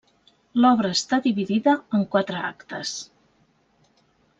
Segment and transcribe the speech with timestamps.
[0.63, 2.97] L'obra està dividida en quatre actes.